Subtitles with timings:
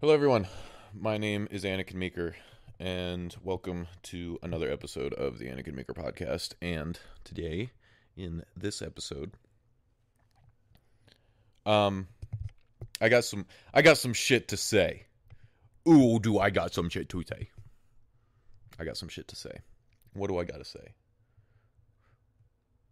[0.00, 0.48] Hello, everyone.
[0.98, 2.34] My name is Anikin Meeker,
[2.78, 6.54] and welcome to another episode of the Anikin Meeker podcast.
[6.62, 7.72] And today,
[8.16, 9.34] in this episode,
[11.66, 12.08] um,
[12.98, 13.44] I got some,
[13.74, 15.04] I got some shit to say.
[15.86, 17.50] Ooh, do I got some shit to say?
[18.78, 19.58] I got some shit to say.
[20.14, 20.94] What do I got to say?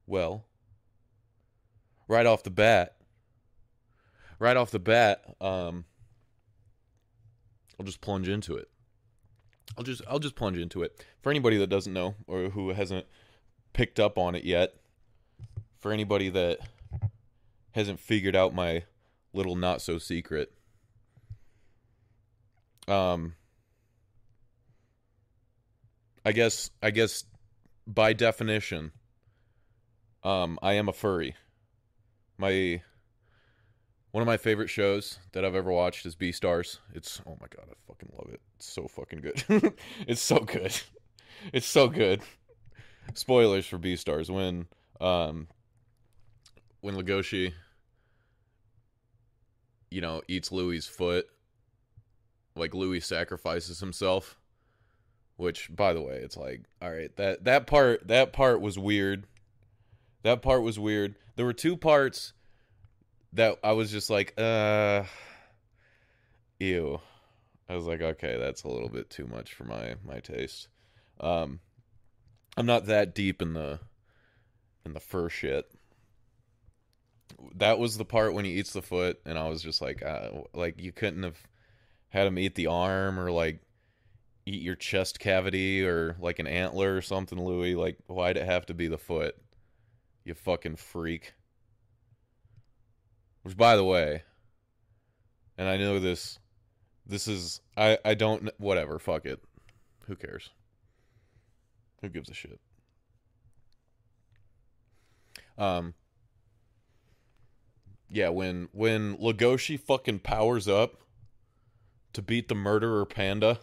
[0.07, 0.45] Well,
[2.07, 2.97] right off the bat,
[4.39, 5.87] right off the bat, um,
[7.79, 8.69] I'll just plunge into it.
[9.77, 11.05] I'll just I'll just plunge into it.
[11.23, 13.07] For anybody that doesn't know or who hasn't
[13.73, 14.75] picked up on it yet,
[15.79, 16.59] for anybody that
[17.73, 18.85] hasn't figured out my
[19.33, 20.53] little not so secret,
[22.89, 23.35] um,
[26.25, 27.25] I guess I guess
[27.87, 28.93] by definition,
[30.25, 31.37] um, I am a furry.
[32.37, 32.83] My
[34.19, 36.79] one of my favorite shows that I've ever watched is Beastars.
[36.93, 38.41] It's oh my god, I fucking love it.
[38.57, 39.45] It's so fucking good.
[40.09, 40.77] it's so good.
[41.53, 42.21] It's so good.
[43.15, 44.67] Spoilers for Beastars when
[45.01, 45.47] um
[46.81, 47.53] when Legoshi
[49.89, 51.29] you know eats Louis's foot
[52.57, 54.37] like Louis sacrifices himself
[55.37, 59.29] which by the way it's like all right that that part that part was weird
[60.25, 62.33] that part was weird there were two parts
[63.33, 65.05] that I was just like, uh,
[66.59, 67.01] ew.
[67.69, 70.69] I was like, okay, that's a little bit too much for my my taste.
[71.21, 71.61] Um,
[72.57, 73.81] I'm not that deep in the
[74.85, 75.67] in the fur shit.
[77.57, 80.31] That was the part when he eats the foot, and I was just like, uh,
[80.55, 81.37] like you couldn't have
[82.09, 83.61] had him eat the arm or like
[84.47, 87.75] eat your chest cavity or like an antler or something, Louis.
[87.75, 89.37] Like, why'd it have to be the foot?
[90.25, 91.35] You fucking freak.
[93.43, 94.23] Which, by the way,
[95.57, 96.39] and I know this,
[97.07, 98.99] this is I I don't whatever.
[98.99, 99.43] Fuck it.
[100.07, 100.51] Who cares?
[102.03, 102.61] Who gives a shit?
[105.57, 105.95] Um.
[108.11, 111.03] Yeah, when when Legoshi fucking powers up
[112.15, 113.61] to beat the murderer panda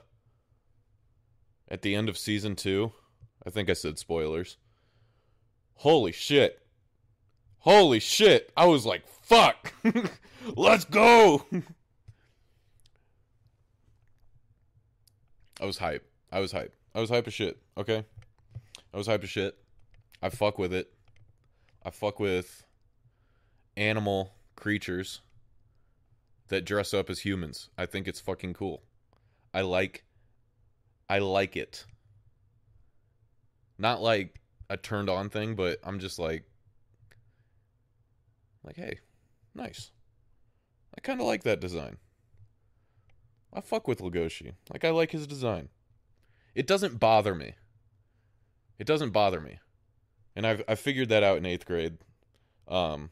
[1.68, 2.91] at the end of season two,
[3.46, 4.58] I think I said spoilers.
[5.75, 6.65] Holy shit.
[7.66, 8.53] Holy shit.
[8.56, 9.74] I was like, fuck.
[10.56, 11.44] Let's go.
[15.59, 16.08] I was hype.
[16.31, 16.76] I was hype.
[16.94, 17.58] I was hype as shit.
[17.76, 18.06] Okay.
[18.94, 19.58] I was hype as shit.
[20.22, 20.94] I fuck with it.
[21.84, 22.64] I fuck with
[23.76, 25.22] animal creatures
[26.50, 27.70] that dress up as humans.
[27.80, 28.84] I think it's fucking cool.
[29.56, 30.03] I like
[31.09, 31.86] I like it.
[33.80, 34.40] Not like
[34.70, 36.44] a turned on thing, but I'm just like
[38.66, 39.00] like, hey,
[39.53, 39.92] nice.
[40.98, 41.98] I kind of like that design.
[43.53, 44.53] I fuck with Legoshi.
[44.72, 45.70] Like, I like his design.
[46.53, 47.56] It doesn't bother me.
[48.80, 49.59] It doesn't bother me.
[50.36, 51.98] And I've, I figured that out in eighth grade.
[52.68, 53.12] Um,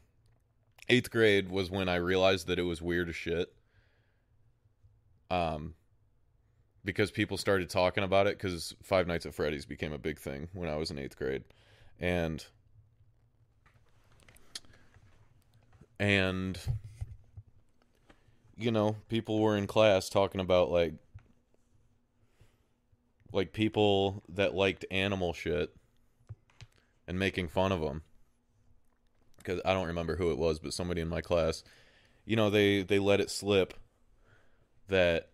[0.88, 3.54] eighth grade was when I realized that it was weird as shit.
[5.30, 5.74] Um,
[6.84, 10.48] because people started talking about it because Five Nights at Freddy's became a big thing
[10.52, 11.44] when I was in eighth grade.
[11.98, 12.44] And
[16.04, 16.58] and
[18.56, 20.92] you know people were in class talking about like
[23.32, 25.74] like people that liked animal shit
[27.08, 28.02] and making fun of them
[29.38, 31.64] because i don't remember who it was but somebody in my class
[32.26, 33.72] you know they they let it slip
[34.88, 35.30] that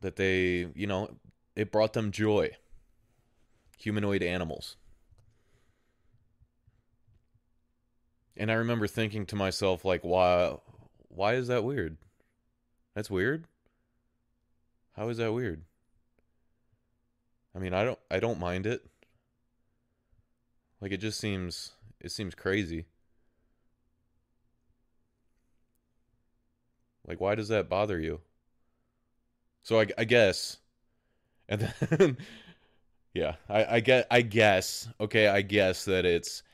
[0.00, 1.10] that they you know
[1.54, 2.50] it brought them joy.
[3.78, 4.76] Humanoid animals
[8.38, 10.56] And I remember thinking to myself, like, why,
[11.08, 11.96] why is that weird?
[12.94, 13.44] That's weird.
[14.92, 15.62] How is that weird?
[17.54, 18.86] I mean, I don't, I don't mind it.
[20.80, 22.86] Like, it just seems, it seems crazy.
[27.04, 28.20] Like, why does that bother you?
[29.64, 30.58] So I, I guess,
[31.48, 32.18] and then,
[33.14, 36.44] yeah, I, I get, I guess, okay, I guess that it's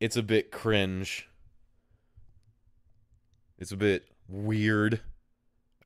[0.00, 1.28] it's a bit cringe.
[3.58, 5.00] It's a bit weird.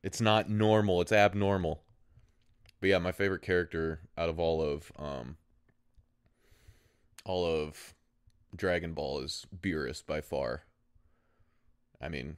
[0.02, 1.00] It's not normal.
[1.00, 1.82] It's abnormal.
[2.81, 5.37] But yeah, my favorite character out of all of um
[7.25, 7.94] all of
[8.56, 10.64] Dragon Ball is Beerus by far.
[12.00, 12.37] I mean,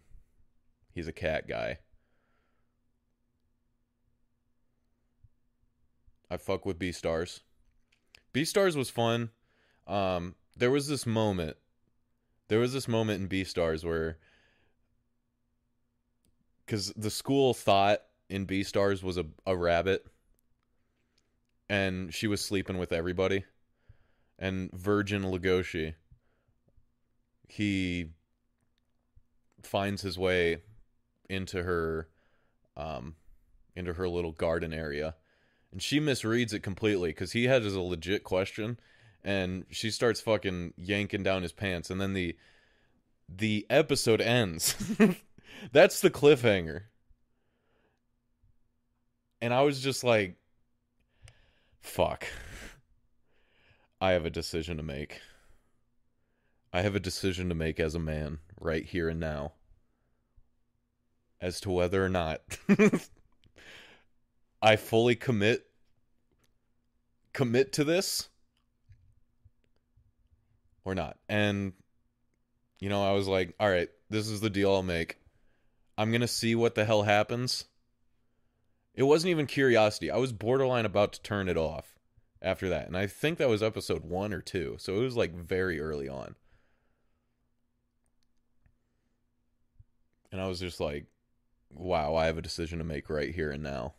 [0.92, 1.78] he's a cat guy.
[6.30, 7.40] I fuck with Beastars.
[8.32, 9.30] B Stars was fun.
[9.86, 11.56] Um, there was this moment.
[12.48, 14.18] There was this moment in Beastars where
[16.66, 20.06] because the school thought in Beastars was a, a rabbit
[21.68, 23.44] and she was sleeping with everybody
[24.38, 25.94] and virgin Legoshi
[27.48, 28.06] he
[29.62, 30.58] finds his way
[31.28, 32.08] into her
[32.76, 33.16] um
[33.74, 35.14] into her little garden area
[35.72, 38.78] and she misreads it completely because he has a legit question
[39.24, 42.36] and she starts fucking yanking down his pants and then the
[43.28, 44.74] the episode ends.
[45.72, 46.82] That's the cliffhanger.
[49.42, 50.36] And i was just like
[51.80, 52.26] fuck.
[54.00, 55.20] I have a decision to make.
[56.72, 59.52] I have a decision to make as a man right here and now
[61.40, 62.40] as to whether or not
[64.62, 65.66] I fully commit
[67.32, 68.29] commit to this
[70.84, 71.18] or not.
[71.28, 71.72] And
[72.80, 75.18] you know, I was like, all right, this is the deal I'll make.
[75.98, 77.66] I'm going to see what the hell happens.
[78.94, 80.10] It wasn't even curiosity.
[80.10, 81.98] I was borderline about to turn it off
[82.40, 82.86] after that.
[82.86, 84.76] And I think that was episode 1 or 2.
[84.78, 86.36] So it was like very early on.
[90.32, 91.06] And I was just like,
[91.70, 93.94] wow, I have a decision to make right here and now.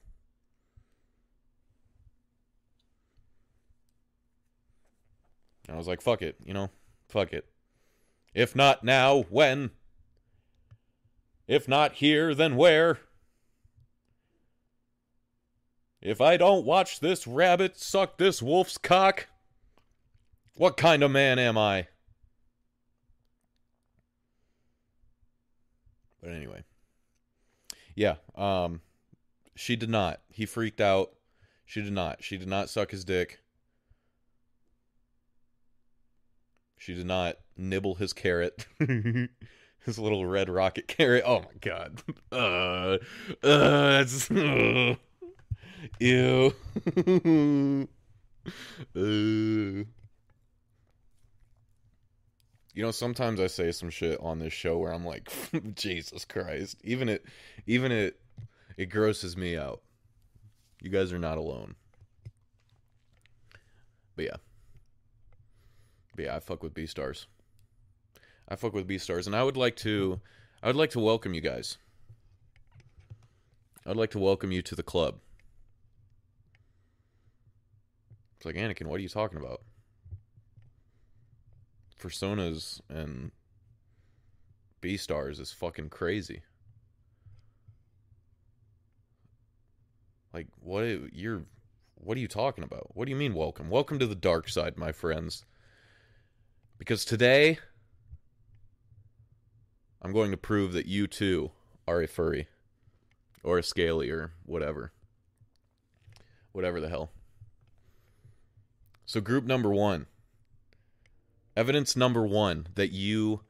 [5.68, 6.70] And I was like, fuck it, you know,
[7.10, 7.46] fuck it.
[8.34, 9.72] If not now, when?
[11.48, 13.00] If not here, then where?
[16.02, 19.28] If I don't watch this rabbit suck this wolf's cock,
[20.56, 21.88] what kind of man am I?
[26.22, 26.64] But anyway.
[27.96, 28.82] Yeah, um
[29.56, 30.22] she did not.
[30.30, 31.12] He freaked out.
[31.66, 32.24] She did not.
[32.24, 33.40] She did not suck his dick.
[36.82, 38.66] She did not nibble his carrot.
[38.80, 41.24] his little red rocket carrot.
[41.24, 42.02] Oh my god.
[42.32, 42.98] Uh,
[43.44, 44.96] uh that's uh,
[46.00, 46.52] ew.
[48.96, 49.04] uh.
[52.74, 55.32] You know, sometimes I say some shit on this show where I'm like,
[55.76, 56.78] Jesus Christ.
[56.84, 57.24] Even it
[57.68, 58.20] even it
[58.76, 59.84] it grosses me out.
[60.82, 61.76] You guys are not alone.
[64.16, 64.38] But yeah.
[66.16, 67.26] But yeah, I fuck with Beastars.
[68.50, 70.20] I fuck with Beastars, and I would like to,
[70.62, 71.78] I would like to welcome you guys.
[73.86, 75.20] I'd like to welcome you to the club.
[78.38, 79.62] It's like Anikin, what are you talking about?
[82.00, 83.32] Personas and
[84.82, 86.42] Beastars is fucking crazy.
[90.34, 90.84] Like what
[91.14, 91.44] you're
[91.96, 92.96] what are you talking about?
[92.96, 93.70] What do you mean welcome?
[93.70, 95.46] Welcome to the dark side, my friends.
[96.82, 97.60] Because today,
[100.02, 101.52] I'm going to prove that you too
[101.88, 102.48] are a furry
[103.44, 104.92] or a scaly or whatever.
[106.54, 107.12] Whatever the hell.
[109.06, 110.08] So, group number one
[111.56, 113.42] evidence number one that you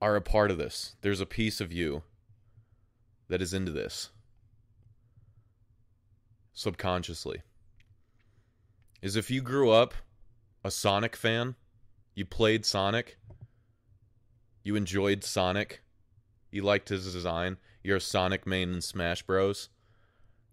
[0.00, 0.96] are a part of this.
[1.02, 2.02] There's a piece of you
[3.28, 4.10] that is into this
[6.52, 7.42] subconsciously.
[9.00, 9.94] Is if you grew up
[10.64, 11.54] a Sonic fan
[12.14, 13.18] you played Sonic.
[14.62, 15.82] You enjoyed Sonic.
[16.50, 17.56] You liked his design.
[17.82, 19.68] You're a Sonic main in Smash Bros.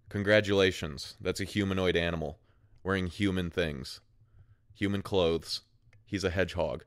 [0.10, 1.16] Congratulations.
[1.22, 2.40] That's a humanoid animal
[2.84, 4.00] wearing human things,
[4.74, 5.62] human clothes.
[6.06, 6.86] He's a hedgehog.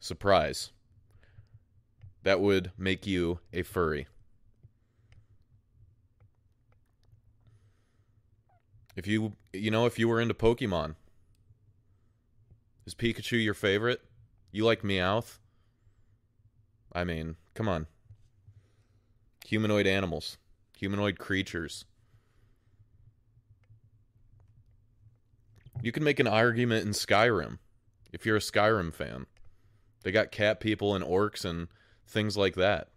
[0.00, 0.70] Surprise.
[2.24, 4.08] That would make you a furry.
[8.96, 10.96] If you you know if you were into Pokemon,
[12.88, 14.00] is Pikachu your favorite?
[14.50, 15.40] You like Meowth?
[16.90, 17.86] I mean, come on.
[19.44, 20.38] Humanoid animals,
[20.74, 21.84] humanoid creatures.
[25.82, 27.58] You can make an argument in Skyrim
[28.10, 29.26] if you're a Skyrim fan.
[30.02, 31.68] They got cat people and orcs and
[32.06, 32.88] things like that.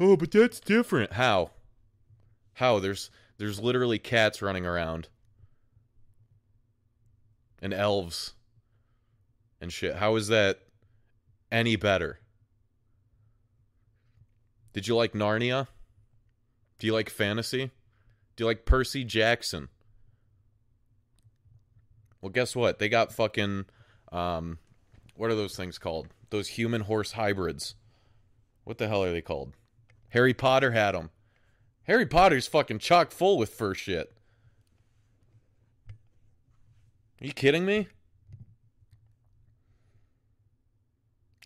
[0.00, 1.12] Oh, but that's different.
[1.12, 1.52] How?
[2.54, 2.80] How?
[2.80, 5.06] There's there's literally cats running around.
[7.62, 8.34] And elves
[9.60, 9.96] and shit.
[9.96, 10.60] How is that
[11.50, 12.20] any better?
[14.72, 15.68] Did you like Narnia?
[16.78, 17.70] Do you like fantasy?
[18.36, 19.68] Do you like Percy Jackson?
[22.20, 22.78] Well, guess what?
[22.78, 23.66] They got fucking
[24.12, 24.58] um
[25.16, 26.08] what are those things called?
[26.30, 27.76] Those human horse hybrids.
[28.64, 29.52] What the hell are they called?
[30.08, 31.10] Harry Potter had them.
[31.84, 34.12] Harry Potter's fucking chock full with fur shit.
[37.20, 37.88] Are you kidding me?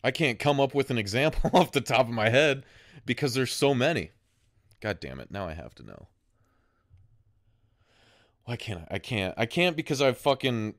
[0.03, 2.65] I can't come up with an example off the top of my head
[3.05, 4.11] because there's so many.
[4.81, 5.31] God damn it.
[5.31, 6.09] Now I have to know.
[8.45, 8.95] Why can't I?
[8.95, 9.35] I can't.
[9.37, 10.75] I can't because I fucking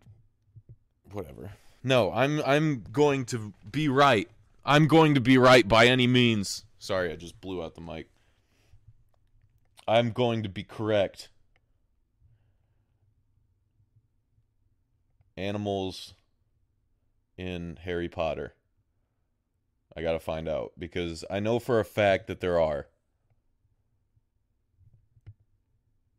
[1.11, 1.51] whatever.
[1.83, 4.29] No, I'm I'm going to be right.
[4.65, 6.65] I'm going to be right by any means.
[6.77, 8.09] Sorry, I just blew out the mic.
[9.87, 11.29] I'm going to be correct.
[15.35, 16.13] Animals
[17.37, 18.53] in Harry Potter.
[19.95, 22.87] I got to find out because I know for a fact that there are.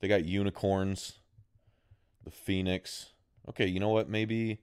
[0.01, 1.19] They got unicorns,
[2.25, 3.13] the phoenix.
[3.49, 4.09] Okay, you know what?
[4.09, 4.61] Maybe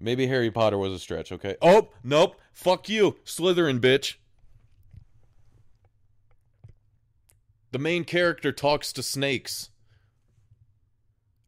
[0.00, 1.56] maybe Harry Potter was a stretch, okay?
[1.60, 2.40] Oh, nope.
[2.52, 3.16] Fuck you.
[3.24, 4.14] Slytherin, bitch.
[7.72, 9.70] The main character talks to snakes.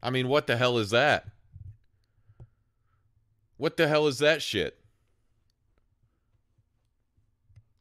[0.03, 1.25] I mean, what the hell is that?
[3.55, 4.79] What the hell is that shit?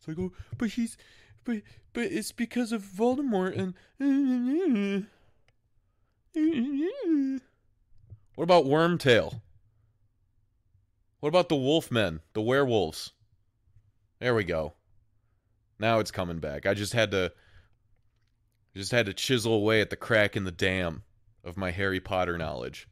[0.07, 0.97] It's like, oh, but he's,
[1.45, 5.07] but, but it's because of Voldemort and.
[8.35, 9.41] What about Wormtail?
[11.21, 13.13] What about the Wolfmen, the werewolves?
[14.21, 14.75] There we go.
[15.79, 16.67] Now it's coming back.
[16.67, 17.33] I just had to,
[18.75, 21.03] just had to chisel away at the crack in the dam
[21.43, 22.89] of my Harry Potter knowledge.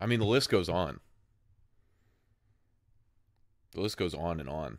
[0.00, 1.00] I mean, the list goes on.
[3.72, 4.78] The list goes on and on.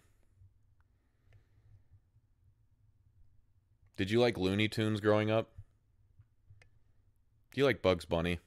[3.97, 5.51] Did you like Looney Tunes growing up?
[7.53, 8.39] Do you like Bugs Bunny?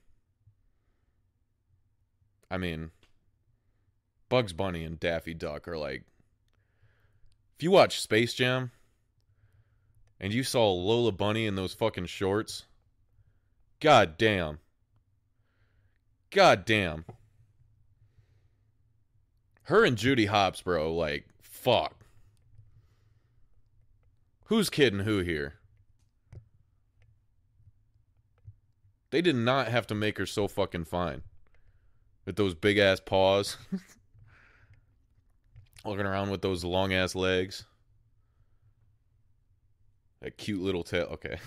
[2.51, 2.91] I mean,
[4.29, 6.05] Bugs Bunny and Daffy Duck are like.
[7.57, 8.71] If you watch Space Jam
[10.21, 12.67] and you saw Lola Bunny in those fucking shorts,
[13.81, 14.59] god damn.
[16.31, 17.05] God damn.
[19.65, 22.05] Her and Judy Hopps, bro, like, fuck.
[24.45, 25.55] Who's kidding who here?
[29.11, 31.23] They did not have to make her so fucking fine.
[32.25, 33.57] With those big ass paws.
[35.85, 37.65] Looking around with those long ass legs.
[40.21, 41.09] That cute little tail.
[41.13, 41.39] Okay.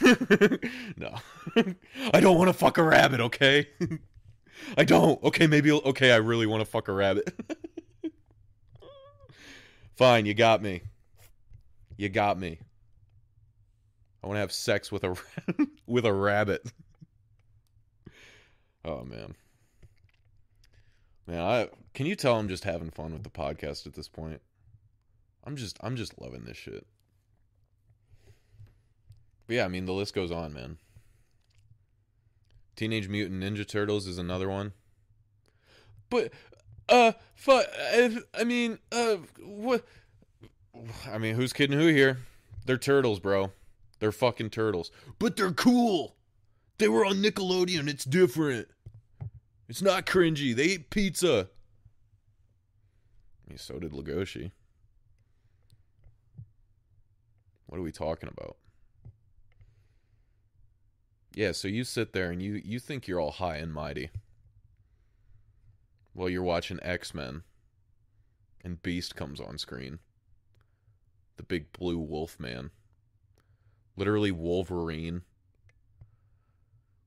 [0.96, 1.14] no.
[2.12, 3.68] I don't want to fuck a rabbit, okay?
[4.76, 5.22] I don't.
[5.22, 5.72] Okay, maybe.
[5.72, 7.32] Okay, I really want to fuck a rabbit.
[9.96, 10.82] Fine, you got me.
[11.96, 12.58] You got me.
[14.22, 15.16] I want to have sex with a
[15.86, 16.70] with a rabbit.
[18.84, 19.34] Oh man.
[21.26, 24.40] Man, I can you tell I'm just having fun with the podcast at this point?
[25.44, 26.86] I'm just I'm just loving this shit.
[29.46, 30.78] But yeah, I mean the list goes on, man.
[32.76, 34.72] Teenage Mutant Ninja Turtles is another one.
[36.08, 36.32] But
[36.88, 39.84] uh fuck I I mean uh what
[41.10, 42.18] I mean who's kidding who here?
[42.66, 43.52] They're turtles, bro.
[43.98, 44.90] They're fucking turtles.
[45.18, 46.16] But they're cool.
[46.78, 47.88] They were on Nickelodeon.
[47.88, 48.68] It's different.
[49.68, 50.54] It's not cringy.
[50.54, 51.48] They ate pizza.
[53.46, 54.50] I mean, so did Legoshi.
[57.66, 58.56] What are we talking about?
[61.34, 64.10] Yeah, so you sit there and you you think you're all high and mighty.
[66.12, 67.42] While you're watching X-Men
[68.64, 70.00] and Beast comes on screen.
[71.36, 72.70] The big blue wolf man.
[73.96, 75.22] Literally Wolverine.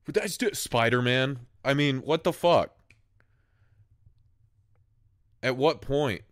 [0.04, 1.40] But that's Spider-Man.
[1.64, 2.76] I mean, what the fuck?
[5.42, 6.22] At what point?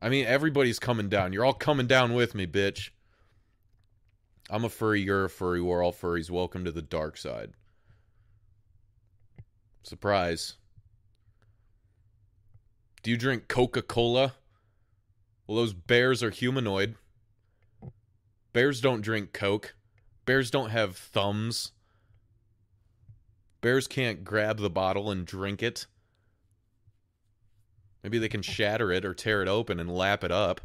[0.00, 1.32] I mean, everybody's coming down.
[1.32, 2.90] You're all coming down with me, bitch.
[4.50, 6.30] I'm a furry, you're a furry, we're all furries.
[6.30, 7.52] Welcome to the dark side.
[9.82, 10.54] Surprise.
[13.02, 14.34] Do you drink Coca Cola?
[15.46, 16.94] Well, those bears are humanoid.
[18.52, 19.74] Bears don't drink Coke.
[20.24, 21.72] Bears don't have thumbs.
[23.60, 25.86] Bears can't grab the bottle and drink it.
[28.02, 30.60] Maybe they can shatter it or tear it open and lap it up.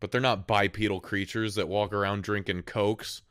[0.00, 3.22] But they're not bipedal creatures that walk around drinking cokes.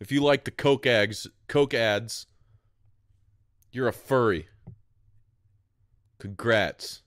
[0.00, 2.26] If you like the coke ads, coke ads,
[3.70, 4.48] you're a furry.
[6.18, 7.02] Congrats.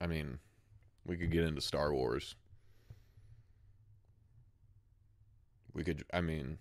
[0.00, 0.38] I mean,
[1.04, 2.36] we could get into Star Wars.
[5.78, 6.58] We could, I mean,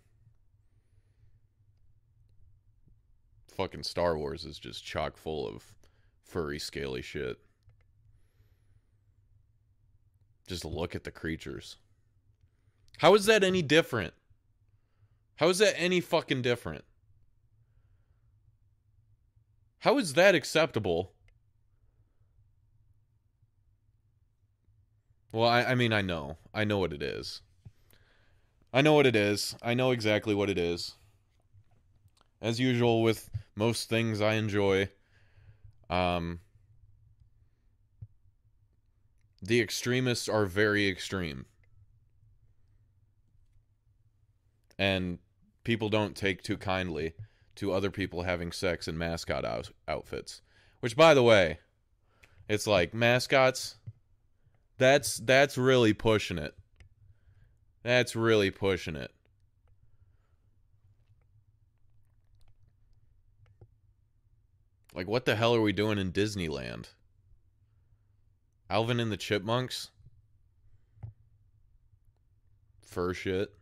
[3.47, 5.74] fucking Star Wars is just chock full of
[6.21, 7.39] furry, scaly shit.
[10.45, 11.77] Just look at the creatures.
[13.00, 14.13] How is that any different?
[15.38, 16.83] How is that any fucking different?
[19.79, 21.13] How is that acceptable?
[25.31, 26.38] Well, I, I mean, I know.
[26.53, 27.41] I know what it is.
[28.77, 29.55] I know what it is.
[29.63, 30.93] I know exactly what it is.
[32.39, 34.89] As usual with most things I enjoy,
[35.89, 36.41] um,
[39.41, 41.48] the extremists are very extreme.
[44.77, 45.17] And
[45.63, 47.13] people don't take too kindly
[47.55, 50.43] to other people having sex in mascot out- outfits.
[50.81, 51.57] Which by the way,
[52.48, 53.77] it's like mascots
[54.77, 56.53] that's that's really pushing it.
[57.84, 59.12] That's really pushing it.
[64.93, 66.88] Like what the hell are we doing in Disneyland?
[68.69, 69.91] Alvin and the Chipmunks?
[72.81, 73.53] Fur shit.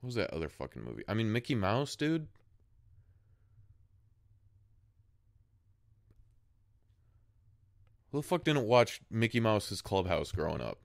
[0.00, 1.02] What was that other fucking movie?
[1.08, 2.28] I mean, Mickey Mouse, dude.
[8.14, 10.78] Who the fuck didn't watch Mickey Mouse's Clubhouse growing up?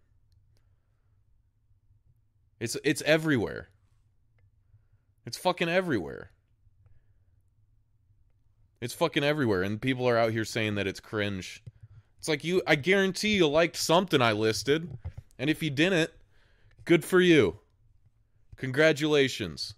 [2.59, 3.69] It's it's everywhere.
[5.27, 6.31] It's fucking everywhere.
[8.81, 11.63] It's fucking everywhere, and people are out here saying that it's cringe.
[12.17, 14.89] It's like you I guarantee you liked something I listed.
[15.37, 16.09] And if you didn't,
[16.83, 17.59] good for you.
[18.55, 19.75] Congratulations.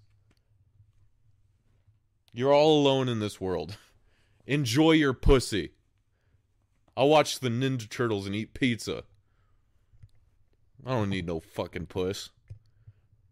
[2.31, 3.75] You're all alone in this world.
[4.48, 5.74] Enjoy your pussy.
[7.01, 9.01] I'll watch the Ninja Turtles and eat pizza.
[10.86, 12.29] I don't need no fucking puss.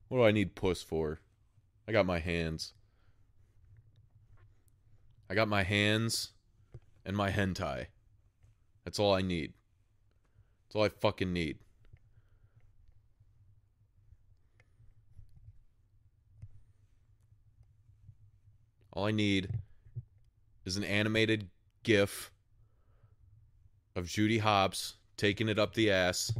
[0.07, 1.19] What do I need puss for?
[1.87, 2.73] I got my hands.
[5.29, 6.31] I got my hands
[7.05, 7.85] and my hentai.
[8.85, 9.53] That's all I need.
[10.65, 11.59] That's all I fucking need.
[18.93, 19.49] All I need
[20.65, 21.49] is an animated
[21.83, 22.31] GIF
[23.99, 26.33] of Judy Hopps taking it up the ass.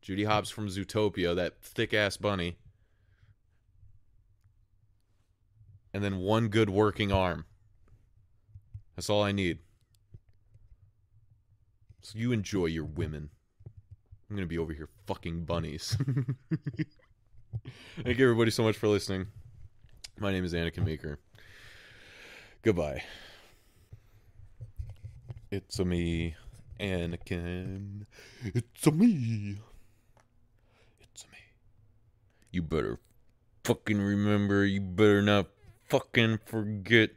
[0.00, 2.56] Judy Hopps from Zootopia, that thick ass bunny.
[5.92, 7.44] And then one good working arm.
[8.96, 9.58] That's all I need.
[12.00, 13.28] So you enjoy your women.
[14.30, 15.96] I'm going to be over here fucking bunnies.
[18.04, 19.26] Thank you everybody so much for listening.
[20.18, 21.18] My name is Anikin Meeker.
[22.62, 23.02] Goodbye.
[25.50, 26.36] It's a me,
[26.80, 28.06] Anikin.
[28.42, 29.58] It's a me.
[31.00, 31.38] It's a me.
[32.50, 32.98] You better
[33.64, 34.64] fucking remember.
[34.64, 35.46] You better not
[35.88, 37.10] fucking forget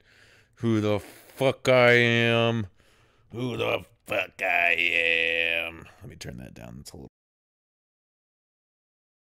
[0.56, 2.68] who the fuck I am.
[3.32, 5.86] Who the fuck I am.
[6.02, 6.78] Let me turn that down.
[6.82, 7.11] It's a little.